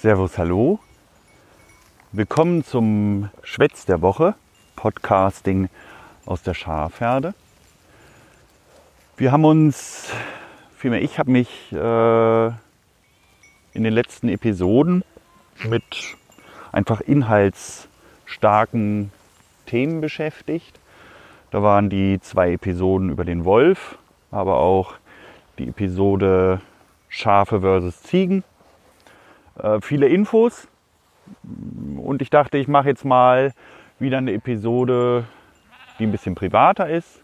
Servus, 0.00 0.38
hallo. 0.38 0.78
Willkommen 2.12 2.64
zum 2.64 3.28
Schwätz 3.42 3.84
der 3.84 4.00
Woche, 4.00 4.34
Podcasting 4.74 5.68
aus 6.24 6.42
der 6.42 6.54
Schafherde. 6.54 7.34
Wir 9.18 9.30
haben 9.30 9.44
uns, 9.44 10.10
vielmehr 10.74 11.02
ich 11.02 11.18
habe 11.18 11.30
mich 11.30 11.50
äh, 11.72 12.46
in 12.46 13.84
den 13.84 13.92
letzten 13.92 14.30
Episoden 14.30 15.04
mit 15.64 15.84
einfach 16.72 17.02
inhaltsstarken 17.02 19.12
Themen 19.66 20.00
beschäftigt. 20.00 20.80
Da 21.50 21.62
waren 21.62 21.90
die 21.90 22.18
zwei 22.22 22.52
Episoden 22.52 23.10
über 23.10 23.26
den 23.26 23.44
Wolf, 23.44 23.98
aber 24.30 24.60
auch 24.60 24.94
die 25.58 25.68
Episode 25.68 26.62
Schafe 27.10 27.60
versus 27.60 28.02
Ziegen. 28.02 28.44
Äh, 29.62 29.80
viele 29.80 30.08
Infos 30.08 30.68
und 31.96 32.22
ich 32.22 32.30
dachte, 32.30 32.58
ich 32.58 32.68
mache 32.68 32.88
jetzt 32.88 33.04
mal 33.04 33.52
wieder 33.98 34.18
eine 34.18 34.32
Episode, 34.32 35.24
die 35.98 36.04
ein 36.04 36.12
bisschen 36.12 36.34
privater 36.34 36.88
ist 36.88 37.22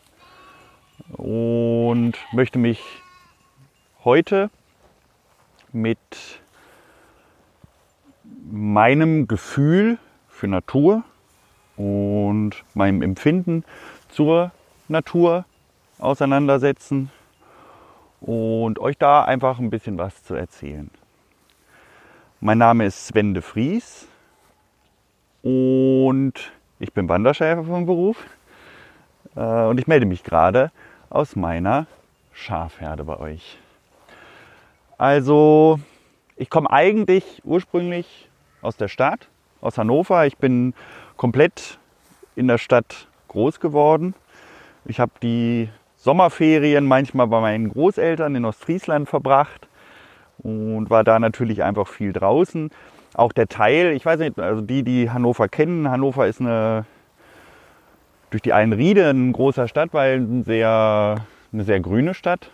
und 1.13 2.15
möchte 2.33 2.59
mich 2.59 2.83
heute 4.05 4.51
mit 5.73 5.99
meinem 8.51 9.27
Gefühl 9.27 9.99
für 10.29 10.49
Natur 10.49 11.03
und 11.77 12.65
meinem 12.75 13.03
Empfinden 13.03 13.65
zur 14.09 14.53
Natur 14.89 15.45
auseinandersetzen 15.99 17.11
und 18.21 18.79
euch 18.79 18.99
da 18.99 19.25
einfach 19.25 19.59
ein 19.59 19.71
bisschen 19.71 19.99
was 19.99 20.23
zu 20.23 20.35
erzählen. 20.35 20.91
Mein 22.47 22.59
Name 22.59 22.87
ist 22.87 23.09
Sven 23.09 23.35
de 23.35 23.43
Vries 23.43 24.07
und 25.43 26.35
ich 26.79 26.93
bin 26.93 27.09
Wanderschäfer 27.09 27.65
vom 27.65 27.87
Beruf 27.87 28.25
äh, 29.35 29.65
und 29.65 29.81
ich 29.81 29.89
melde 29.89 30.07
mich 30.07 30.23
gerade 30.23 30.71
aus 31.11 31.35
meiner 31.35 31.89
Schafherde 32.33 33.03
bei 33.03 33.19
euch. 33.19 33.59
Also, 34.97 35.81
ich 36.37 36.49
komme 36.49 36.71
eigentlich 36.71 37.43
ursprünglich 37.43 38.29
aus 38.63 38.77
der 38.77 38.87
Stadt, 38.87 39.27
aus 39.61 39.77
Hannover. 39.77 40.25
Ich 40.25 40.39
bin 40.39 40.73
komplett 41.17 41.81
in 42.37 42.47
der 42.47 42.59
Stadt 42.59 43.09
groß 43.27 43.59
geworden. 43.59 44.15
Ich 44.85 45.01
habe 45.01 45.11
die 45.21 45.69
Sommerferien 45.97 46.87
manchmal 46.87 47.27
bei 47.27 47.41
meinen 47.41 47.71
Großeltern 47.71 48.37
in 48.37 48.45
Ostfriesland 48.45 49.09
verbracht 49.09 49.66
und 50.47 50.91
war 50.91 51.03
da 51.03 51.19
natürlich 51.19 51.65
einfach 51.65 51.89
viel 51.89 52.13
draußen. 52.13 52.71
Auch 53.15 53.33
der 53.33 53.49
Teil, 53.49 53.93
ich 53.93 54.07
weiß 54.07 54.21
nicht, 54.21 54.39
also 54.39 54.63
die, 54.63 54.85
die 54.85 55.11
Hannover 55.11 55.49
kennen, 55.49 55.91
Hannover 55.91 56.27
ist 56.27 56.41
eine 56.41 56.85
durch 58.31 58.43
die 58.43 58.53
Einriede 58.53 59.09
ein 59.09 59.33
großer 59.33 59.67
Stadtteil, 59.67 60.19
ein 60.19 60.45
sehr, 60.45 61.17
eine 61.53 61.65
sehr 61.65 61.81
grüne 61.81 62.15
Stadt. 62.15 62.51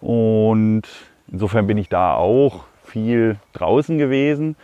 Und 0.00 0.82
insofern 1.30 1.66
bin 1.66 1.76
ich 1.76 1.88
da 1.88 2.14
auch 2.14 2.64
viel 2.84 3.36
draußen 3.52 3.98
gewesen, 3.98 4.56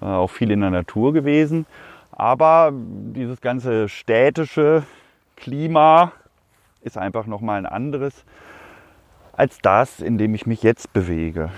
äh, 0.00 0.04
auch 0.04 0.30
viel 0.30 0.50
in 0.50 0.60
der 0.60 0.70
Natur 0.70 1.12
gewesen. 1.12 1.66
Aber 2.12 2.72
dieses 2.72 3.40
ganze 3.40 3.88
städtische 3.88 4.84
Klima 5.36 6.12
ist 6.82 6.96
einfach 6.96 7.26
nochmal 7.26 7.58
ein 7.58 7.66
anderes 7.66 8.24
als 9.36 9.58
das, 9.60 10.00
in 10.00 10.18
dem 10.18 10.34
ich 10.34 10.46
mich 10.46 10.62
jetzt 10.62 10.92
bewege. 10.92 11.50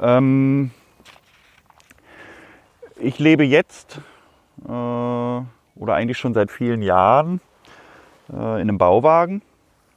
Ähm, 0.00 0.70
ich 2.96 3.18
lebe 3.18 3.44
jetzt 3.44 4.00
äh, 4.64 4.68
oder 4.68 5.94
eigentlich 5.94 6.18
schon 6.18 6.34
seit 6.34 6.50
vielen 6.50 6.82
Jahren 6.82 7.40
äh, 8.30 8.34
in 8.34 8.68
einem 8.68 8.78
Bauwagen, 8.78 9.42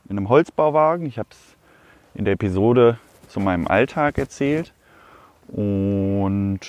in 0.09 0.17
einem 0.17 0.29
Holzbauwagen. 0.29 1.05
Ich 1.05 1.17
habe 1.17 1.29
es 1.31 1.57
in 2.13 2.25
der 2.25 2.33
Episode 2.33 2.97
zu 3.27 3.39
meinem 3.39 3.67
Alltag 3.67 4.17
erzählt. 4.17 4.73
Und 5.47 6.59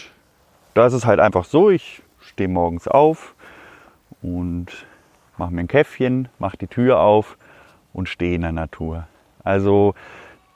da 0.75 0.87
ist 0.87 0.93
es 0.93 1.05
halt 1.05 1.21
einfach 1.21 1.45
so, 1.45 1.71
ich 1.71 2.03
stehe 2.21 2.49
morgens 2.49 2.89
auf 2.89 3.35
und 4.23 4.87
mache 5.37 5.53
mir 5.53 5.61
ein 5.61 5.69
Käffchen, 5.69 6.29
mache 6.39 6.57
die 6.57 6.67
Tür 6.67 7.01
auf 7.01 7.37
und 7.93 8.09
stehe 8.09 8.35
in 8.35 8.43
der 8.43 8.53
Natur. 8.53 9.07
Also 9.45 9.95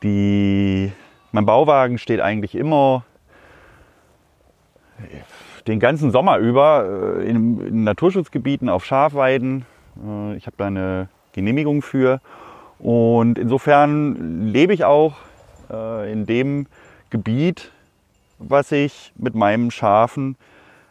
die, 0.03 0.93
mein 1.37 1.45
Bauwagen 1.45 1.99
steht 1.99 2.21
eigentlich 2.23 2.55
immer 2.55 3.05
den 5.67 5.81
ganzen 5.81 6.11
Sommer 6.11 6.39
über 6.39 7.19
äh, 7.19 7.29
in, 7.29 7.61
in 7.61 7.85
Naturschutzgebieten 7.85 8.71
auf 8.71 8.87
Schafweiden. 8.87 9.67
Äh, 10.03 10.37
ich 10.37 10.47
habe 10.47 10.57
da 10.57 10.69
eine 10.69 11.09
Genehmigung 11.33 11.83
für. 11.83 12.23
Und 12.79 13.39
insofern 13.39 14.49
lebe 14.49 14.73
ich 14.73 14.85
auch 14.87 15.17
äh, 15.71 16.11
in 16.11 16.25
dem 16.25 16.69
Gebiet, 17.11 17.71
was 18.39 18.73
ich 18.73 19.13
mit 19.17 19.35
meinen 19.35 19.71
Schafen 19.71 20.37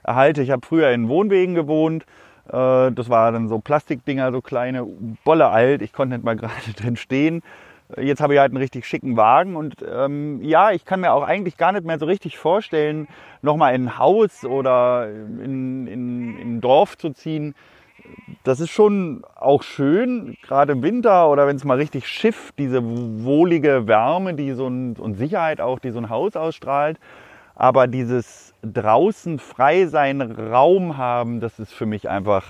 erhalte. 0.03 0.44
Ich 0.44 0.51
habe 0.51 0.63
früher 0.63 0.91
in 0.91 1.09
Wohnwegen 1.09 1.56
gewohnt. 1.56 2.06
Das 2.47 3.09
waren 3.09 3.33
dann 3.33 3.47
so 3.47 3.57
Plastikdinger, 3.57 4.31
so 4.31 4.39
kleine, 4.39 4.85
bolle 5.23 5.47
alt. 5.47 5.81
Ich 5.81 5.94
konnte 5.94 6.16
nicht 6.16 6.23
mal 6.23 6.35
gerade 6.35 6.73
drin 6.75 6.95
stehen. 6.95 7.41
Jetzt 7.97 8.19
habe 8.19 8.34
ich 8.34 8.40
halt 8.40 8.51
einen 8.51 8.57
richtig 8.57 8.85
schicken 8.88 9.16
Wagen 9.16 9.56
und 9.56 9.75
ähm, 9.88 10.41
ja, 10.41 10.72
ich 10.72 10.85
kann 10.85 11.01
mir 11.01 11.13
auch 11.13 11.22
eigentlich 11.22 11.56
gar 11.56 11.72
nicht 11.72 11.85
mehr 11.85 12.00
so 12.00 12.07
richtig 12.07 12.38
vorstellen, 12.38 13.07
nochmal 13.44 13.75
in 13.75 13.85
ein 13.85 14.00
Haus 14.00 14.44
oder 14.44 15.07
in, 15.07 15.85
in, 15.85 16.38
in 16.38 16.56
ein 16.56 16.62
Dorf 16.62 16.97
zu 16.97 17.12
ziehen. 17.12 17.53
Das 18.44 18.59
ist 18.59 18.72
schon 18.72 19.24
auch 19.35 19.62
schön, 19.62 20.35
gerade 20.41 20.74
im 20.74 20.81
Winter 20.81 21.29
oder 21.29 21.45
wenn 21.45 21.56
es 21.56 21.63
mal 21.63 21.78
richtig 21.78 22.07
schifft, 22.07 22.57
diese 22.57 22.81
wohlige 22.84 23.88
Wärme, 23.88 24.34
die 24.34 24.53
so 24.53 24.68
ein, 24.68 24.95
und 24.97 25.16
Sicherheit 25.16 25.62
auch, 25.62 25.78
die 25.78 25.91
so 25.91 26.00
ein 26.00 26.09
Haus 26.09 26.35
ausstrahlt. 26.35 27.00
Aber 27.53 27.88
dieses 27.88 28.53
draußen 28.63 29.38
frei 29.38 29.85
sein, 29.85 30.22
Raum 30.22 30.97
haben, 30.97 31.40
das 31.40 31.59
ist 31.59 31.74
für 31.74 31.85
mich 31.85 32.09
einfach 32.09 32.45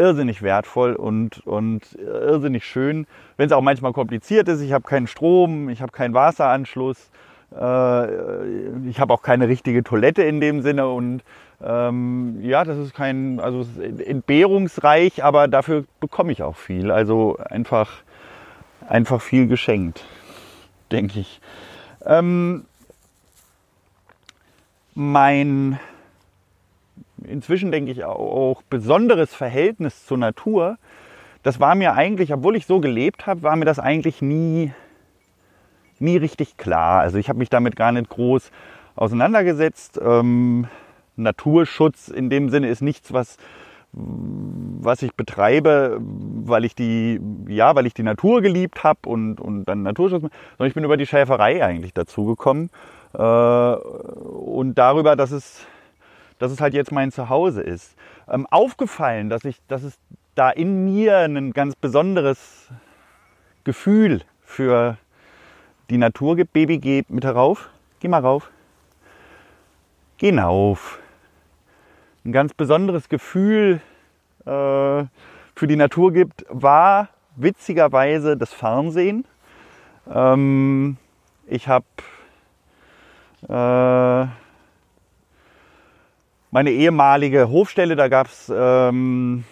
irrsinnig 0.00 0.42
wertvoll 0.42 0.94
und, 0.94 1.46
und 1.46 1.94
irrsinnig 1.94 2.64
schön. 2.64 3.06
Wenn 3.36 3.46
es 3.46 3.52
auch 3.52 3.60
manchmal 3.60 3.92
kompliziert 3.92 4.48
ist, 4.48 4.62
ich 4.62 4.72
habe 4.72 4.84
keinen 4.88 5.06
Strom, 5.06 5.68
ich 5.68 5.82
habe 5.82 5.92
keinen 5.92 6.14
Wasseranschluss, 6.14 7.10
äh, 7.52 8.88
ich 8.88 8.98
habe 8.98 9.12
auch 9.12 9.22
keine 9.22 9.46
richtige 9.46 9.84
Toilette 9.84 10.22
in 10.22 10.40
dem 10.40 10.62
Sinne 10.62 10.88
und 10.88 11.22
ähm, 11.62 12.38
ja, 12.40 12.64
das 12.64 12.78
ist 12.78 12.94
kein, 12.94 13.38
also 13.38 13.66
entbehrungsreich, 13.78 15.22
aber 15.22 15.46
dafür 15.46 15.84
bekomme 16.00 16.32
ich 16.32 16.42
auch 16.42 16.56
viel. 16.56 16.90
Also 16.90 17.36
einfach, 17.50 17.90
einfach 18.88 19.20
viel 19.20 19.46
geschenkt, 19.46 20.02
denke 20.90 21.20
ich. 21.20 21.40
Ähm, 22.06 22.64
mein 24.94 25.78
inzwischen 27.24 27.70
denke 27.70 27.92
ich 27.92 28.04
auch 28.04 28.62
besonderes 28.70 29.34
Verhältnis 29.34 30.06
zur 30.06 30.18
Natur, 30.18 30.78
das 31.42 31.60
war 31.60 31.74
mir 31.74 31.94
eigentlich, 31.94 32.32
obwohl 32.32 32.56
ich 32.56 32.66
so 32.66 32.80
gelebt 32.80 33.26
habe, 33.26 33.42
war 33.42 33.56
mir 33.56 33.64
das 33.64 33.78
eigentlich 33.78 34.20
nie, 34.20 34.72
nie 35.98 36.16
richtig 36.16 36.56
klar. 36.56 37.00
Also 37.00 37.18
ich 37.18 37.28
habe 37.28 37.38
mich 37.38 37.48
damit 37.48 37.76
gar 37.76 37.92
nicht 37.92 38.08
groß 38.10 38.50
auseinandergesetzt. 38.94 39.98
Ähm, 40.02 40.66
Naturschutz 41.16 42.08
in 42.08 42.30
dem 42.30 42.50
Sinne 42.50 42.68
ist 42.68 42.82
nichts, 42.82 43.12
was, 43.12 43.38
was 43.92 45.02
ich 45.02 45.14
betreibe, 45.14 45.98
weil 46.00 46.64
ich 46.64 46.74
die, 46.74 47.20
ja, 47.48 47.74
weil 47.74 47.86
ich 47.86 47.94
die 47.94 48.02
Natur 48.02 48.42
geliebt 48.42 48.84
habe 48.84 49.08
und, 49.08 49.40
und 49.40 49.64
dann 49.64 49.82
Naturschutz, 49.82 50.22
sondern 50.22 50.68
ich 50.68 50.74
bin 50.74 50.84
über 50.84 50.96
die 50.96 51.06
Schäferei 51.06 51.64
eigentlich 51.64 51.94
dazu 51.94 52.26
gekommen. 52.26 52.70
Äh, 53.14 53.18
und 53.18 54.74
darüber, 54.74 55.16
dass 55.16 55.30
es 55.30 55.66
dass 56.40 56.50
es 56.50 56.60
halt 56.60 56.74
jetzt 56.74 56.90
mein 56.90 57.12
Zuhause 57.12 57.60
ist. 57.60 57.94
Ähm, 58.28 58.46
aufgefallen, 58.50 59.28
dass, 59.28 59.44
ich, 59.44 59.60
dass 59.68 59.84
es 59.84 59.98
da 60.34 60.50
in 60.50 60.84
mir 60.86 61.18
ein 61.18 61.52
ganz 61.52 61.76
besonderes 61.76 62.68
Gefühl 63.62 64.22
für 64.42 64.96
die 65.90 65.98
Natur 65.98 66.36
gibt. 66.36 66.52
Baby, 66.52 66.78
geh 66.78 67.02
mit 67.08 67.24
herauf. 67.24 67.68
Geh 68.00 68.08
mal 68.08 68.22
rauf. 68.22 68.50
Geh 70.16 70.36
auf. 70.40 70.98
Ein 72.24 72.32
ganz 72.32 72.54
besonderes 72.54 73.10
Gefühl 73.10 73.80
äh, 74.46 74.48
für 74.48 75.66
die 75.66 75.76
Natur 75.76 76.12
gibt, 76.12 76.46
war 76.48 77.10
witzigerweise 77.36 78.36
das 78.36 78.54
Fernsehen. 78.54 79.26
Ähm, 80.10 80.96
ich 81.46 81.68
habe 81.68 81.84
äh, 83.46 84.39
meine 86.50 86.70
ehemalige 86.70 87.50
Hofstelle, 87.50 87.96
da 87.96 88.08
gab 88.08 88.26
es 88.26 88.52
ähm, 88.54 89.44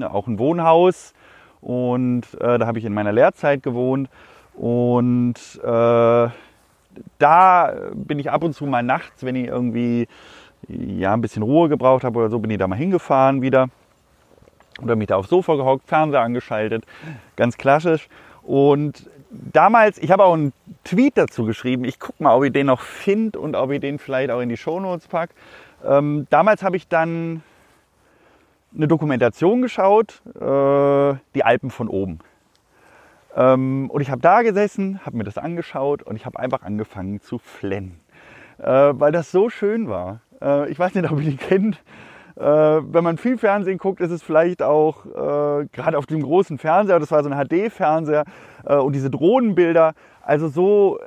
auch 0.00 0.26
ein 0.26 0.38
Wohnhaus 0.38 1.14
und 1.60 2.22
äh, 2.40 2.58
da 2.58 2.66
habe 2.66 2.78
ich 2.78 2.84
in 2.84 2.94
meiner 2.94 3.12
Lehrzeit 3.12 3.62
gewohnt 3.62 4.08
und 4.54 5.34
äh, 5.62 6.28
da 7.18 7.74
bin 7.94 8.18
ich 8.18 8.30
ab 8.30 8.42
und 8.42 8.54
zu 8.54 8.66
mal 8.66 8.82
nachts, 8.82 9.24
wenn 9.24 9.36
ich 9.36 9.46
irgendwie 9.46 10.08
ja, 10.68 11.14
ein 11.14 11.20
bisschen 11.20 11.42
Ruhe 11.42 11.68
gebraucht 11.68 12.04
habe 12.04 12.18
oder 12.18 12.30
so, 12.30 12.38
bin 12.38 12.50
ich 12.50 12.58
da 12.58 12.66
mal 12.66 12.76
hingefahren 12.76 13.42
wieder. 13.42 13.68
Oder 14.82 14.96
mich 14.96 15.08
da 15.08 15.16
aufs 15.16 15.28
Sofa 15.28 15.56
gehockt, 15.56 15.88
Fernseher 15.88 16.20
angeschaltet. 16.20 16.84
Ganz 17.36 17.56
klassisch. 17.56 18.08
Und 18.42 19.08
damals, 19.30 19.98
ich 19.98 20.10
habe 20.10 20.24
auch 20.24 20.34
einen 20.34 20.52
Tweet 20.84 21.18
dazu 21.18 21.44
geschrieben. 21.44 21.84
Ich 21.84 21.98
gucke 21.98 22.22
mal, 22.22 22.34
ob 22.34 22.44
ich 22.44 22.52
den 22.52 22.66
noch 22.66 22.80
finde 22.80 23.40
und 23.40 23.56
ob 23.56 23.72
ich 23.72 23.80
den 23.80 23.98
vielleicht 23.98 24.30
auch 24.30 24.40
in 24.40 24.48
die 24.48 24.56
Shownotes 24.56 25.08
packe. 25.08 25.34
Ähm, 25.84 26.26
damals 26.30 26.62
habe 26.62 26.76
ich 26.76 26.88
dann 26.88 27.42
eine 28.74 28.88
Dokumentation 28.88 29.62
geschaut, 29.62 30.22
äh, 30.34 31.14
die 31.34 31.44
Alpen 31.44 31.70
von 31.70 31.88
oben. 31.88 32.18
Ähm, 33.36 33.88
und 33.90 34.00
ich 34.00 34.10
habe 34.10 34.20
da 34.20 34.42
gesessen, 34.42 35.00
habe 35.04 35.16
mir 35.16 35.24
das 35.24 35.38
angeschaut 35.38 36.02
und 36.02 36.16
ich 36.16 36.26
habe 36.26 36.38
einfach 36.38 36.62
angefangen 36.62 37.20
zu 37.20 37.38
flennen, 37.38 38.00
äh, 38.58 38.64
weil 38.66 39.12
das 39.12 39.30
so 39.30 39.48
schön 39.48 39.88
war. 39.88 40.20
Äh, 40.42 40.70
ich 40.70 40.78
weiß 40.78 40.94
nicht, 40.94 41.10
ob 41.10 41.20
ihr 41.20 41.30
die 41.30 41.36
kennt. 41.36 41.82
Äh, 42.36 42.42
wenn 42.42 43.02
man 43.02 43.18
viel 43.18 43.36
Fernsehen 43.36 43.78
guckt, 43.78 44.00
ist 44.00 44.10
es 44.10 44.22
vielleicht 44.22 44.62
auch 44.62 45.06
äh, 45.06 45.66
gerade 45.72 45.98
auf 45.98 46.06
dem 46.06 46.22
großen 46.22 46.58
Fernseher, 46.58 47.00
das 47.00 47.10
war 47.10 47.22
so 47.22 47.30
ein 47.30 47.48
HD-Fernseher 47.48 48.24
äh, 48.64 48.76
und 48.76 48.92
diese 48.94 49.10
Drohnenbilder, 49.10 49.94
also 50.22 50.48
so, 50.48 51.00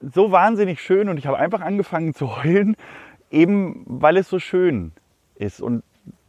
so 0.00 0.32
wahnsinnig 0.32 0.80
schön 0.80 1.08
und 1.08 1.18
ich 1.18 1.26
habe 1.26 1.38
einfach 1.38 1.60
angefangen 1.60 2.14
zu 2.14 2.42
heulen, 2.42 2.76
eben 3.30 3.84
weil 3.86 4.16
es 4.16 4.28
so 4.28 4.38
schön 4.38 4.92
ist. 5.36 5.60
Und 5.60 5.82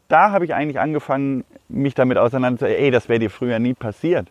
da 0.07 0.31
habe 0.31 0.45
ich 0.45 0.53
eigentlich 0.53 0.79
angefangen, 0.79 1.43
mich 1.69 1.93
damit 1.93 2.17
auseinanderzusetzen, 2.17 2.83
ey, 2.83 2.91
das 2.91 3.09
wäre 3.09 3.19
dir 3.19 3.29
früher 3.29 3.59
nie 3.59 3.73
passiert. 3.73 4.27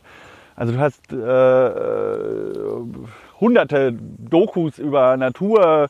Also 0.54 0.72
du 0.72 0.78
hast 0.78 1.12
äh, 1.12 3.40
hunderte 3.40 3.92
Dokus 3.92 4.78
über 4.78 5.16
Natur 5.16 5.88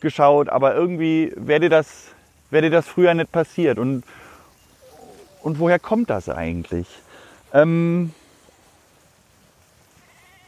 geschaut, 0.00 0.50
aber 0.50 0.74
irgendwie 0.74 1.32
wäre 1.36 1.60
dir 1.60 1.70
das, 1.70 2.14
wär 2.50 2.60
dir 2.60 2.70
das 2.70 2.86
früher 2.86 3.14
nicht 3.14 3.32
passiert. 3.32 3.78
Und, 3.78 4.04
und 5.42 5.58
woher 5.58 5.78
kommt 5.78 6.10
das 6.10 6.28
eigentlich? 6.28 6.86
Ähm, 7.54 8.12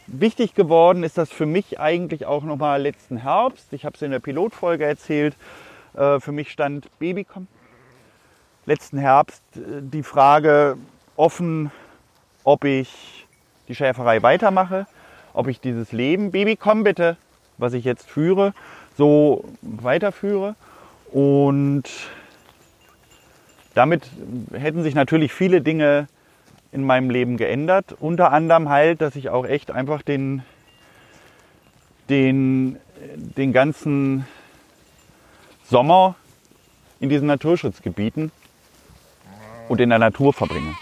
wichtig 0.07 0.53
geworden 0.53 1.03
ist 1.03 1.17
das 1.17 1.31
für 1.31 1.45
mich 1.45 1.79
eigentlich 1.79 2.25
auch 2.25 2.43
nochmal 2.43 2.81
letzten 2.81 3.17
Herbst. 3.17 3.73
Ich 3.73 3.85
habe 3.85 3.95
es 3.95 4.01
in 4.01 4.11
der 4.11 4.19
Pilotfolge 4.19 4.85
erzählt. 4.85 5.35
Äh, 5.95 6.19
für 6.19 6.31
mich 6.31 6.51
stand 6.51 6.87
Babycom. 6.99 7.47
Letzten 8.65 8.97
Herbst 8.97 9.43
äh, 9.55 9.81
die 9.81 10.03
Frage 10.03 10.77
offen, 11.15 11.71
ob 12.43 12.63
ich 12.63 13.25
die 13.67 13.75
Schäferei 13.75 14.21
weitermache, 14.21 14.87
ob 15.33 15.47
ich 15.47 15.59
dieses 15.59 15.91
Leben, 15.91 16.31
Babycom 16.31 16.83
bitte, 16.83 17.17
was 17.57 17.73
ich 17.73 17.83
jetzt 17.83 18.09
führe, 18.09 18.53
so 18.97 19.45
weiterführe. 19.61 20.55
Und 21.11 21.83
damit 23.73 24.09
hätten 24.53 24.83
sich 24.83 24.95
natürlich 24.95 25.33
viele 25.33 25.61
Dinge 25.61 26.07
in 26.75 26.83
meinem 26.83 27.09
Leben 27.09 27.37
geändert. 27.37 27.95
Unter 27.99 28.33
anderem 28.33 28.69
halt, 28.69 29.01
dass 29.01 29.15
ich 29.15 29.29
auch 29.29 29.45
echt 29.45 29.71
einfach 29.71 30.01
den, 30.01 30.43
den, 32.09 32.77
den 33.15 33.53
ganzen 33.53 34.27
Sommer 35.63 36.15
in 36.99 37.09
diesen 37.09 37.27
Naturschutzgebieten 37.27 38.31
und 39.69 39.79
in 39.79 39.89
der 39.89 39.99
Natur 39.99 40.33
verbringe. 40.33 40.75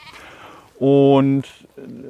Und 0.80 1.44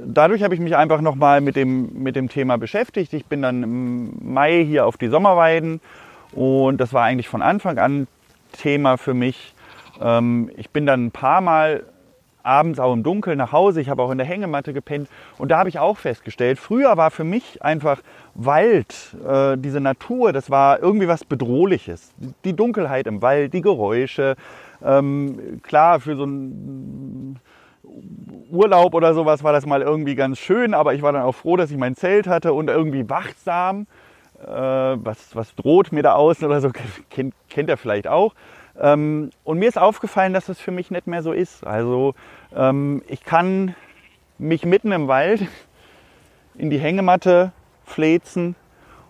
dadurch 0.06 0.44
habe 0.44 0.56
ich 0.56 0.62
mich 0.62 0.78
einfach 0.78 1.02
nochmal 1.02 1.42
mit 1.42 1.58
dem, 1.58 2.02
mit 2.02 2.16
dem 2.16 2.30
Thema 2.30 2.58
beschäftigt. 2.58 3.14
Ich 3.14 3.26
bin 3.26 3.42
dann 3.42 3.64
im 3.64 4.34
Mai 4.34 4.64
hier 4.64 4.86
auf 4.86 4.98
die 4.98 5.10
Sommerweiden 5.10 5.82
und 6.32 6.78
das 6.78 6.94
war 6.94 7.04
eigentlich 7.04 7.28
von 7.28 7.42
Anfang 7.42 7.78
an 7.78 8.08
Thema 8.54 8.98
für 8.98 9.14
mich. 9.14 9.54
Ähm, 10.02 10.50
ich 10.56 10.70
bin 10.70 10.86
dann 10.86 11.08
ein 11.08 11.12
paar 11.12 11.42
Mal 11.42 11.84
abends 12.44 12.80
auch 12.80 12.94
im 12.94 13.04
Dunkeln 13.04 13.38
nach 13.38 13.52
Hause. 13.52 13.82
Ich 13.82 13.90
habe 13.90 14.04
auch 14.04 14.12
in 14.12 14.18
der 14.18 14.28
Hängematte 14.28 14.74
gepennt. 14.74 15.10
Und 15.38 15.50
da 15.50 15.58
habe 15.58 15.70
ich 15.70 15.80
auch 15.80 15.98
festgestellt, 15.98 16.60
früher 16.60 16.96
war 16.98 17.10
für 17.10 17.24
mich 17.24 17.64
einfach 17.64 18.00
Wald, 18.36 19.16
äh, 19.28 19.58
diese 19.58 19.80
Natur, 19.80 20.34
das 20.34 20.50
war 20.50 20.80
irgendwie 20.80 21.08
was 21.08 21.24
Bedrohliches. 21.24 22.14
Die 22.44 22.56
Dunkelheit 22.56 23.08
im 23.08 23.22
Wald, 23.22 23.54
die 23.54 23.62
Geräusche. 23.62 24.36
Ähm, 24.84 25.62
klar, 25.64 26.00
für 26.00 26.16
so 26.16 26.26
ein 26.26 27.40
Urlaub 28.52 28.94
oder 28.94 29.14
sowas 29.14 29.44
war 29.44 29.54
das 29.54 29.66
mal 29.66 29.82
irgendwie 29.82 30.16
ganz 30.16 30.40
schön, 30.40 30.74
aber 30.74 30.94
ich 30.94 31.02
war 31.02 31.12
dann 31.12 31.24
auch 31.24 31.36
froh, 31.36 31.58
dass 31.58 31.72
ich 31.72 31.78
mein 31.78 31.96
Zelt 31.96 32.28
hatte 32.28 32.54
und 32.54 32.70
irgendwie 32.70 33.10
wachsam. 33.10 33.88
Äh, 34.48 35.06
was, 35.06 35.36
was 35.36 35.56
droht 35.56 35.92
mir 35.92 36.04
da 36.04 36.14
außen 36.14 36.46
oder 36.46 36.62
so, 36.62 36.72
kennt, 37.10 37.34
kennt 37.50 37.70
er 37.70 37.78
vielleicht 37.78 38.08
auch. 38.08 38.34
Ähm, 38.80 39.30
und 39.44 39.60
mir 39.60 39.70
ist 39.70 39.78
aufgefallen, 39.78 40.34
dass 40.34 40.48
das 40.48 40.60
für 40.60 40.72
mich 40.72 40.92
nicht 40.92 41.08
mehr 41.08 41.22
so 41.22 41.32
ist. 41.32 41.66
Also 41.66 42.16
ähm, 42.56 43.04
ich 43.08 43.24
kann 43.24 43.76
mich 44.38 44.66
mitten 44.66 44.92
im 44.92 45.08
Wald 45.08 45.46
in 46.58 46.70
die 46.70 46.80
Hängematte 46.80 47.52
fläzen 47.86 48.56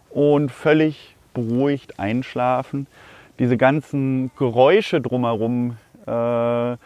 und 0.09 0.51
völlig 0.51 1.15
beruhigt 1.33 1.99
einschlafen. 1.99 2.87
Diese 3.39 3.57
ganzen 3.57 4.31
Geräusche 4.37 5.01
drumherum, 5.01 5.77
äh, 6.05 6.77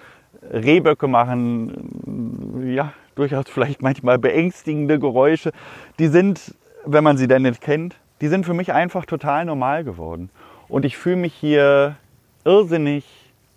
Rehböcke 0.54 1.08
machen, 1.08 2.64
ja, 2.74 2.94
durchaus 3.16 3.50
vielleicht 3.50 3.82
manchmal 3.82 4.18
beängstigende 4.18 5.00
Geräusche, 5.00 5.52
die 6.00 6.08
sind, 6.08 6.56
wenn 6.86 7.04
man 7.04 7.18
sie 7.18 7.28
denn 7.28 7.42
nicht 7.42 7.60
kennt, 7.60 7.96
die 8.22 8.28
sind 8.28 8.46
für 8.46 8.54
mich 8.54 8.74
einfach 8.74 9.06
total 9.06 9.46
normal 9.46 9.84
geworden. 9.84 10.30
Und 10.68 10.86
ich 10.86 10.98
fühle 10.98 11.18
mich 11.18 11.34
hier 11.34 11.96
irrsinnig 12.44 13.06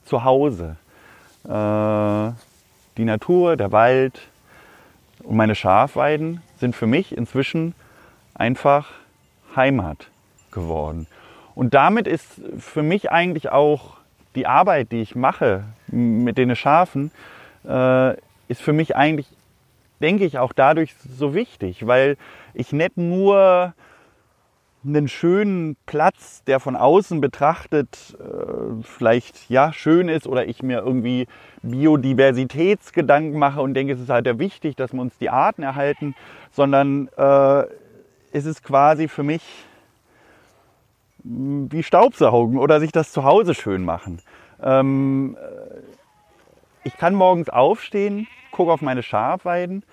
zu 0.04 0.24
Hause. 0.24 0.76
Äh, 1.44 2.32
die 2.96 3.04
Natur, 3.04 3.56
der 3.56 3.72
Wald 3.72 4.20
und 5.22 5.36
meine 5.36 5.54
Schafweiden 5.54 6.42
sind 6.58 6.76
für 6.76 6.86
mich 6.86 7.16
inzwischen 7.16 7.74
einfach 8.34 8.90
Heimat 9.56 10.08
geworden. 10.50 11.06
Und 11.54 11.74
damit 11.74 12.06
ist 12.06 12.40
für 12.58 12.82
mich 12.82 13.10
eigentlich 13.10 13.50
auch 13.50 13.96
die 14.34 14.46
Arbeit, 14.46 14.92
die 14.92 15.02
ich 15.02 15.14
mache 15.14 15.64
mit 15.88 16.38
den 16.38 16.54
Schafen, 16.54 17.10
äh, 17.66 18.14
ist 18.48 18.62
für 18.62 18.72
mich 18.72 18.96
eigentlich, 18.96 19.26
denke 20.00 20.24
ich, 20.24 20.38
auch 20.38 20.52
dadurch 20.52 20.94
so 20.96 21.34
wichtig, 21.34 21.86
weil 21.86 22.16
ich 22.54 22.72
nicht 22.72 22.96
nur 22.96 23.74
einen 24.84 25.08
schönen 25.08 25.76
Platz, 25.86 26.42
der 26.44 26.58
von 26.58 26.74
außen 26.74 27.20
betrachtet 27.20 28.16
äh, 28.18 28.82
vielleicht 28.82 29.50
ja 29.50 29.72
schön 29.72 30.08
ist 30.08 30.26
oder 30.26 30.46
ich 30.46 30.62
mir 30.62 30.78
irgendwie 30.78 31.26
Biodiversitätsgedanken 31.62 33.38
mache 33.38 33.60
und 33.60 33.74
denke, 33.74 33.92
es 33.92 34.00
ist 34.00 34.08
halt 34.08 34.26
ja 34.26 34.38
wichtig, 34.38 34.76
dass 34.76 34.92
wir 34.92 35.00
uns 35.00 35.16
die 35.18 35.28
Arten 35.28 35.62
erhalten, 35.62 36.14
sondern 36.52 37.08
äh, 37.16 37.64
es 38.32 38.46
ist 38.46 38.62
quasi 38.62 39.08
für 39.08 39.22
mich 39.22 39.42
wie 41.22 41.82
Staubsaugen 41.82 42.58
oder 42.58 42.80
sich 42.80 42.92
das 42.92 43.12
zu 43.12 43.24
Hause 43.24 43.54
schön 43.54 43.84
machen. 43.84 44.22
Ähm, 44.62 45.36
ich 46.84 46.96
kann 46.96 47.14
morgens 47.14 47.50
aufstehen, 47.50 48.26
gucke 48.50 48.72
auf 48.72 48.80
meine 48.80 49.02
Schafweiden, 49.02 49.84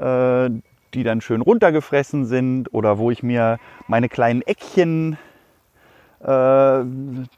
äh, 0.00 0.48
die 0.96 1.04
dann 1.04 1.20
schön 1.20 1.42
runtergefressen 1.42 2.24
sind 2.24 2.72
oder 2.74 2.98
wo 2.98 3.10
ich 3.10 3.22
mir 3.22 3.58
meine 3.86 4.08
kleinen 4.08 4.42
Eckchen 4.42 5.18
äh, 6.20 6.80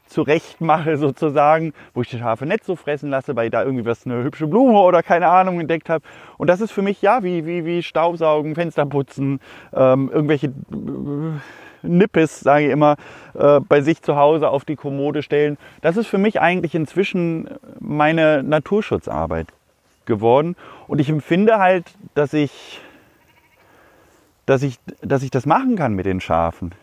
zurecht 0.07 0.61
mache 0.61 0.97
sozusagen, 0.97 1.73
wo 1.93 2.01
ich 2.01 2.09
die 2.09 2.17
Schafe 2.17 2.45
nicht 2.45 2.63
so 2.63 2.75
fressen 2.75 3.09
lasse, 3.09 3.35
weil 3.35 3.45
ich 3.45 3.51
da 3.51 3.63
irgendwie 3.63 3.85
was 3.85 4.05
eine 4.05 4.23
hübsche 4.23 4.47
Blume 4.47 4.79
oder 4.79 5.03
keine 5.03 5.27
Ahnung 5.27 5.59
entdeckt 5.59 5.89
habe. 5.89 6.03
Und 6.37 6.47
das 6.47 6.61
ist 6.61 6.71
für 6.71 6.81
mich 6.81 7.01
ja 7.01 7.21
wie, 7.21 7.45
wie, 7.45 7.65
wie 7.65 7.83
Staubsaugen, 7.83 8.55
Fenster 8.55 8.85
putzen, 8.85 9.41
ähm, 9.73 10.09
irgendwelche 10.11 10.47
äh, 10.47 11.81
Nippes, 11.81 12.39
sage 12.39 12.67
ich 12.67 12.71
immer, 12.71 12.95
äh, 13.37 13.59
bei 13.59 13.81
sich 13.81 14.01
zu 14.01 14.15
Hause 14.15 14.49
auf 14.49 14.65
die 14.65 14.75
Kommode 14.75 15.21
stellen. 15.21 15.57
Das 15.81 15.97
ist 15.97 16.07
für 16.07 16.17
mich 16.17 16.39
eigentlich 16.39 16.75
inzwischen 16.75 17.49
meine 17.79 18.43
Naturschutzarbeit 18.43 19.47
geworden. 20.05 20.55
Und 20.87 20.99
ich 20.99 21.09
empfinde 21.09 21.59
halt, 21.59 21.85
dass 22.15 22.33
ich 22.33 22.81
dass 24.49 24.63
ich, 24.63 24.79
dass 25.01 25.21
ich 25.21 25.29
das 25.29 25.45
machen 25.45 25.75
kann 25.75 25.93
mit 25.93 26.07
den 26.07 26.19
Schafen. 26.19 26.73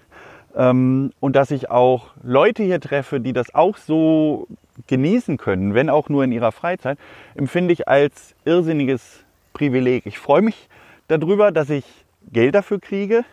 Ähm, 0.54 1.10
und 1.18 1.34
dass 1.34 1.50
ich 1.50 1.68
auch 1.68 2.10
Leute 2.22 2.62
hier 2.62 2.80
treffe, 2.80 3.20
die 3.20 3.32
das 3.32 3.54
auch 3.56 3.76
so 3.76 4.46
genießen 4.86 5.36
können, 5.36 5.74
wenn 5.74 5.90
auch 5.90 6.08
nur 6.08 6.22
in 6.22 6.30
ihrer 6.30 6.52
Freizeit, 6.52 6.96
empfinde 7.34 7.72
ich 7.72 7.88
als 7.88 8.36
irrsinniges 8.44 9.24
Privileg. 9.52 10.06
Ich 10.06 10.18
freue 10.18 10.42
mich 10.42 10.68
darüber, 11.08 11.50
dass 11.50 11.68
ich 11.68 11.84
Geld 12.32 12.54
dafür 12.54 12.78
kriege, 12.78 13.24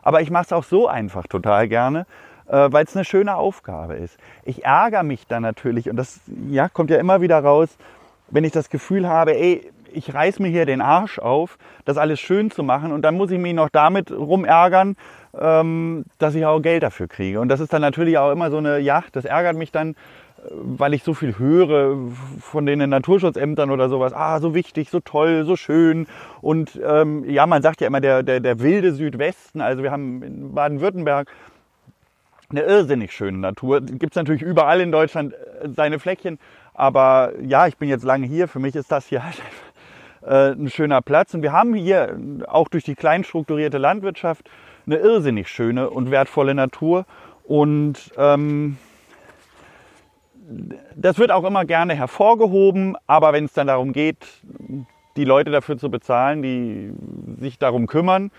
aber 0.00 0.22
ich 0.22 0.30
mache 0.30 0.44
es 0.46 0.52
auch 0.54 0.64
so 0.64 0.88
einfach 0.88 1.26
total 1.26 1.68
gerne, 1.68 2.06
äh, 2.48 2.68
weil 2.70 2.84
es 2.86 2.96
eine 2.96 3.04
schöne 3.04 3.36
Aufgabe 3.36 3.94
ist. 3.94 4.16
Ich 4.44 4.64
ärgere 4.64 5.02
mich 5.02 5.26
dann 5.26 5.42
natürlich, 5.42 5.90
und 5.90 5.96
das 5.96 6.20
ja, 6.48 6.70
kommt 6.70 6.88
ja 6.88 6.96
immer 6.96 7.20
wieder 7.20 7.40
raus, 7.40 7.76
wenn 8.28 8.44
ich 8.44 8.52
das 8.52 8.70
Gefühl 8.70 9.06
habe, 9.06 9.36
ey, 9.36 9.70
ich 9.96 10.12
reiß 10.12 10.38
mir 10.38 10.48
hier 10.48 10.66
den 10.66 10.80
Arsch 10.80 11.18
auf, 11.18 11.58
das 11.84 11.96
alles 11.96 12.20
schön 12.20 12.50
zu 12.50 12.62
machen 12.62 12.92
und 12.92 13.02
dann 13.02 13.16
muss 13.16 13.30
ich 13.30 13.38
mich 13.38 13.54
noch 13.54 13.68
damit 13.70 14.10
rumärgern, 14.10 14.96
ähm, 15.38 16.04
dass 16.18 16.34
ich 16.34 16.44
auch 16.44 16.60
Geld 16.60 16.82
dafür 16.82 17.08
kriege. 17.08 17.40
Und 17.40 17.48
das 17.48 17.60
ist 17.60 17.72
dann 17.72 17.82
natürlich 17.82 18.18
auch 18.18 18.30
immer 18.30 18.50
so 18.50 18.58
eine, 18.58 18.78
ja, 18.78 19.04
das 19.12 19.24
ärgert 19.24 19.56
mich 19.56 19.72
dann, 19.72 19.96
weil 20.50 20.94
ich 20.94 21.02
so 21.02 21.14
viel 21.14 21.38
höre 21.38 21.96
von 22.40 22.66
den 22.66 22.88
Naturschutzämtern 22.88 23.70
oder 23.70 23.88
sowas. 23.88 24.12
Ah, 24.12 24.40
so 24.40 24.54
wichtig, 24.54 24.90
so 24.90 25.00
toll, 25.00 25.44
so 25.44 25.56
schön. 25.56 26.06
Und 26.40 26.78
ähm, 26.86 27.28
ja, 27.28 27.46
man 27.46 27.62
sagt 27.62 27.80
ja 27.80 27.86
immer 27.86 28.00
der, 28.00 28.22
der, 28.22 28.40
der 28.40 28.60
wilde 28.60 28.92
Südwesten. 28.92 29.60
Also 29.60 29.82
wir 29.82 29.90
haben 29.90 30.22
in 30.22 30.54
Baden-Württemberg 30.54 31.30
eine 32.50 32.62
irrsinnig 32.62 33.12
schöne 33.12 33.38
Natur. 33.38 33.80
Gibt 33.80 34.12
es 34.12 34.16
natürlich 34.16 34.42
überall 34.42 34.80
in 34.80 34.92
Deutschland 34.92 35.34
äh, 35.34 35.68
seine 35.74 35.98
Fleckchen. 35.98 36.38
Aber 36.74 37.32
ja, 37.42 37.66
ich 37.66 37.76
bin 37.78 37.88
jetzt 37.88 38.04
lange 38.04 38.26
hier. 38.26 38.48
Für 38.48 38.58
mich 38.58 38.76
ist 38.76 38.92
das 38.92 39.06
hier 39.06 39.24
halt 39.24 39.40
äh, 40.26 40.52
ein 40.52 40.68
schöner 40.70 41.02
Platz. 41.02 41.34
Und 41.34 41.42
wir 41.42 41.52
haben 41.52 41.74
hier 41.74 42.18
auch 42.46 42.68
durch 42.68 42.84
die 42.84 42.94
klein 42.94 43.24
strukturierte 43.24 43.78
Landwirtschaft 43.78 44.50
eine 44.86 44.96
irrsinnig 44.96 45.48
schöne 45.48 45.90
und 45.90 46.10
wertvolle 46.10 46.54
Natur. 46.54 47.06
Und 47.44 48.12
ähm, 48.16 48.76
das 50.94 51.18
wird 51.18 51.32
auch 51.32 51.44
immer 51.44 51.64
gerne 51.64 51.94
hervorgehoben, 51.94 52.96
aber 53.06 53.32
wenn 53.32 53.46
es 53.46 53.52
dann 53.52 53.66
darum 53.66 53.92
geht, 53.92 54.26
die 55.16 55.24
Leute 55.24 55.50
dafür 55.50 55.78
zu 55.78 55.90
bezahlen, 55.90 56.42
die 56.42 56.92
sich 57.40 57.58
darum 57.58 57.86
kümmern, 57.86 58.30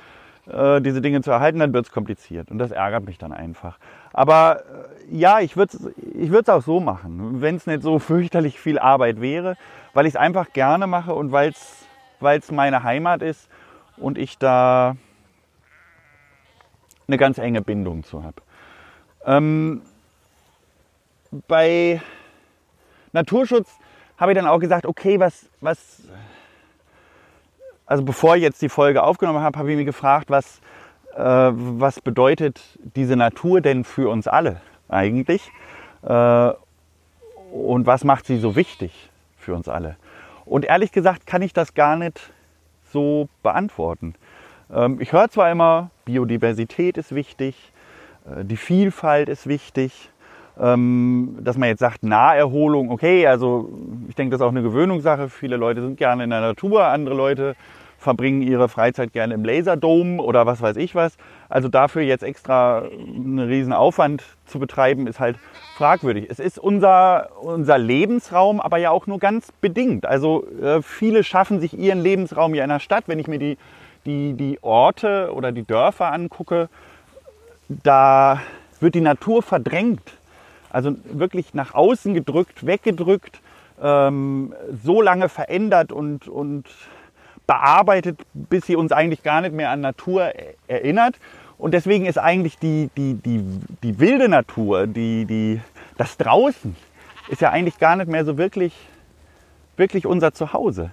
äh, 0.47 0.81
diese 0.81 1.01
Dinge 1.01 1.21
zu 1.21 1.31
erhalten, 1.31 1.59
dann 1.59 1.73
wird 1.73 1.87
es 1.87 1.91
kompliziert. 1.91 2.51
Und 2.51 2.59
das 2.59 2.71
ärgert 2.71 3.05
mich 3.05 3.17
dann 3.17 3.33
einfach. 3.33 3.77
Aber 4.17 4.63
äh, 5.11 5.15
ja, 5.15 5.41
ich 5.41 5.55
würde 5.55 5.77
es 5.77 5.89
ich 6.15 6.49
auch 6.49 6.63
so 6.63 6.79
machen, 6.79 7.39
wenn 7.39 7.55
es 7.55 7.67
nicht 7.67 7.83
so 7.83 7.99
fürchterlich 8.09 8.59
viel 8.59 8.79
Arbeit 8.79 9.21
wäre, 9.21 9.57
weil 9.93 10.07
ich 10.07 10.15
es 10.15 10.19
einfach 10.19 10.53
gerne 10.53 10.87
mache 10.87 11.13
und 11.13 11.31
weil 11.31 11.51
es 11.51 12.51
meine 12.51 12.81
Heimat 12.81 13.21
ist 13.21 13.47
und 13.95 14.17
ich 14.17 14.39
da 14.39 14.95
eine 17.07 17.17
ganz 17.17 17.37
enge 17.37 17.61
Bindung 17.61 18.03
zu 18.03 18.23
habe. 18.23 18.41
Ähm, 19.23 19.83
bei 21.47 22.01
Naturschutz 23.11 23.69
habe 24.17 24.31
ich 24.31 24.35
dann 24.35 24.47
auch 24.47 24.57
gesagt, 24.57 24.87
okay, 24.87 25.19
was, 25.19 25.47
was, 25.61 26.01
also 27.85 28.03
bevor 28.03 28.35
ich 28.35 28.41
jetzt 28.41 28.63
die 28.63 28.69
Folge 28.69 29.03
aufgenommen 29.03 29.41
habe, 29.41 29.59
habe 29.59 29.69
ich 29.69 29.77
mich 29.77 29.85
gefragt, 29.85 30.31
was, 30.31 30.59
was 31.19 31.99
bedeutet 32.01 32.61
diese 32.95 33.15
Natur 33.15 33.61
denn 33.61 33.83
für 33.83 34.09
uns 34.09 34.27
alle 34.27 34.61
eigentlich? 34.89 35.51
Äh, 36.03 36.51
und 37.51 37.85
was 37.85 38.03
macht 38.03 38.25
sie 38.25 38.37
so 38.37 38.55
wichtig 38.55 39.09
für 39.37 39.55
uns 39.55 39.67
alle? 39.67 39.95
Und 40.45 40.65
ehrlich 40.65 40.91
gesagt 40.91 41.25
kann 41.25 41.41
ich 41.41 41.53
das 41.53 41.73
gar 41.73 41.95
nicht 41.95 42.31
so 42.91 43.29
beantworten. 43.43 44.15
Ähm, 44.73 44.99
ich 45.01 45.11
höre 45.11 45.29
zwar 45.29 45.51
immer, 45.51 45.89
Biodiversität 46.05 46.97
ist 46.97 47.13
wichtig, 47.13 47.71
äh, 48.25 48.45
die 48.45 48.57
Vielfalt 48.57 49.29
ist 49.29 49.47
wichtig, 49.47 50.09
ähm, 50.59 51.37
dass 51.41 51.57
man 51.57 51.69
jetzt 51.69 51.79
sagt, 51.79 52.03
Naherholung, 52.03 52.89
okay, 52.89 53.27
also 53.27 53.69
ich 54.07 54.15
denke, 54.15 54.31
das 54.31 54.41
ist 54.41 54.45
auch 54.45 54.51
eine 54.51 54.63
Gewöhnungssache. 54.63 55.29
Viele 55.29 55.55
Leute 55.55 55.81
sind 55.81 55.97
gerne 55.97 56.23
in 56.23 56.31
der 56.31 56.41
Natur, 56.41 56.85
andere 56.85 57.15
Leute 57.15 57.55
verbringen 58.07 58.41
ihre 58.41 58.69
Freizeit 58.69 59.11
gerne 59.11 59.33
im 59.33 59.43
Laserdome 59.43 60.23
oder 60.23 60.45
was 60.45 60.61
weiß 60.61 60.77
ich 60.77 60.95
was. 60.95 61.17
Also 61.49 61.67
dafür 61.67 62.03
jetzt 62.03 62.23
extra 62.23 62.83
einen 62.83 63.37
riesen 63.37 63.73
Aufwand 63.73 64.23
zu 64.45 64.59
betreiben, 64.59 65.07
ist 65.07 65.19
halt 65.19 65.35
fragwürdig. 65.75 66.27
Es 66.29 66.39
ist 66.39 66.57
unser, 66.57 67.27
unser 67.41 67.77
Lebensraum, 67.77 68.61
aber 68.61 68.77
ja 68.77 68.91
auch 68.91 69.07
nur 69.07 69.19
ganz 69.19 69.51
bedingt. 69.51 70.05
Also 70.05 70.47
äh, 70.61 70.81
viele 70.81 71.25
schaffen 71.25 71.59
sich 71.59 71.77
ihren 71.77 72.01
Lebensraum 72.01 72.55
ja 72.55 72.63
in 72.63 72.69
der 72.69 72.79
Stadt. 72.79 73.03
Wenn 73.07 73.19
ich 73.19 73.27
mir 73.27 73.39
die, 73.39 73.57
die, 74.05 74.35
die 74.35 74.59
Orte 74.61 75.33
oder 75.33 75.51
die 75.51 75.63
Dörfer 75.63 76.13
angucke, 76.13 76.69
da 77.67 78.39
wird 78.79 78.95
die 78.95 79.01
Natur 79.01 79.43
verdrängt. 79.43 80.13
Also 80.69 80.95
wirklich 81.11 81.53
nach 81.53 81.73
außen 81.73 82.13
gedrückt, 82.13 82.65
weggedrückt, 82.65 83.41
ähm, 83.83 84.53
so 84.81 85.01
lange 85.01 85.27
verändert 85.27 85.91
und, 85.91 86.29
und 86.29 86.67
bearbeitet, 87.47 88.19
bis 88.33 88.65
sie 88.65 88.75
uns 88.75 88.91
eigentlich 88.91 89.23
gar 89.23 89.41
nicht 89.41 89.53
mehr 89.53 89.71
an 89.71 89.81
Natur 89.81 90.33
erinnert. 90.67 91.15
Und 91.57 91.73
deswegen 91.73 92.05
ist 92.05 92.19
eigentlich 92.19 92.59
die, 92.59 92.89
die, 92.95 93.15
die, 93.15 93.43
die 93.81 93.99
wilde 93.99 94.29
Natur, 94.29 94.85
die, 94.85 95.25
die, 95.25 95.61
das 95.97 96.17
Draußen, 96.17 96.75
ist 97.29 97.41
ja 97.41 97.49
eigentlich 97.49 97.79
gar 97.79 97.95
nicht 97.95 98.09
mehr 98.09 98.25
so 98.25 98.37
wirklich, 98.37 98.73
wirklich 99.75 100.05
unser 100.05 100.33
Zuhause. 100.33 100.91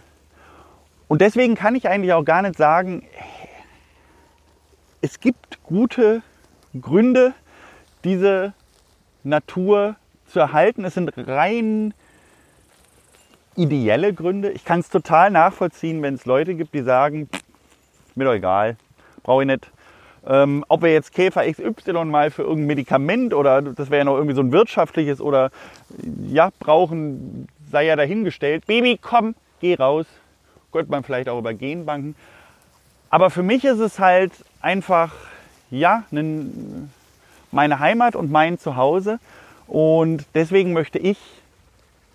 Und 1.08 1.20
deswegen 1.20 1.54
kann 1.54 1.74
ich 1.74 1.88
eigentlich 1.88 2.12
auch 2.12 2.24
gar 2.24 2.42
nicht 2.42 2.56
sagen, 2.56 3.06
es 5.02 5.20
gibt 5.20 5.62
gute 5.64 6.22
Gründe, 6.80 7.34
diese 8.04 8.54
Natur 9.22 9.96
zu 10.26 10.40
erhalten. 10.40 10.84
Es 10.84 10.94
sind 10.94 11.12
rein 11.16 11.92
ideelle 13.56 14.12
Gründe. 14.12 14.50
Ich 14.50 14.64
kann 14.64 14.80
es 14.80 14.88
total 14.88 15.30
nachvollziehen, 15.30 16.02
wenn 16.02 16.14
es 16.14 16.24
Leute 16.24 16.54
gibt, 16.54 16.74
die 16.74 16.82
sagen, 16.82 17.28
mir 18.14 18.24
doch 18.24 18.34
egal, 18.34 18.76
brauche 19.22 19.42
ich 19.42 19.46
nicht. 19.46 19.70
Ähm, 20.26 20.64
ob 20.68 20.82
wir 20.82 20.92
jetzt 20.92 21.12
Käfer 21.12 21.44
XY 21.50 22.06
mal 22.06 22.30
für 22.30 22.42
irgendein 22.42 22.66
Medikament 22.66 23.34
oder 23.34 23.60
das 23.60 23.90
wäre 23.90 23.98
ja 23.98 24.04
noch 24.04 24.16
irgendwie 24.16 24.34
so 24.34 24.40
ein 24.40 24.52
wirtschaftliches 24.52 25.20
oder 25.20 25.50
ja, 26.28 26.50
brauchen, 26.58 27.46
sei 27.70 27.86
ja 27.86 27.96
dahingestellt. 27.96 28.66
Baby, 28.66 28.98
komm, 29.00 29.34
geh 29.60 29.74
raus. 29.74 30.06
Könnte 30.72 30.90
man 30.90 31.04
vielleicht 31.04 31.28
auch 31.28 31.38
über 31.38 31.52
Genbanken. 31.52 32.16
Aber 33.10 33.30
für 33.30 33.42
mich 33.42 33.64
ist 33.64 33.78
es 33.78 33.98
halt 33.98 34.32
einfach, 34.60 35.12
ja, 35.70 36.04
ein, 36.10 36.90
meine 37.52 37.78
Heimat 37.78 38.16
und 38.16 38.30
mein 38.30 38.58
Zuhause. 38.58 39.20
Und 39.66 40.24
deswegen 40.34 40.72
möchte 40.72 40.98
ich 40.98 41.18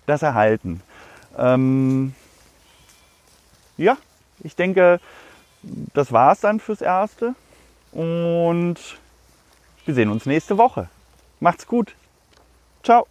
das 0.06 0.22
erhalten. 0.22 0.82
Ähm, 1.40 2.14
ja, 3.76 3.96
ich 4.44 4.54
denke, 4.54 5.00
das 5.94 6.12
war 6.12 6.32
es 6.32 6.40
dann 6.40 6.60
fürs 6.60 6.82
Erste. 6.82 7.34
Und 7.92 8.76
wir 9.84 9.94
sehen 9.94 10.10
uns 10.10 10.26
nächste 10.26 10.58
Woche. 10.58 10.88
Macht's 11.40 11.66
gut. 11.66 11.94
Ciao. 12.84 13.06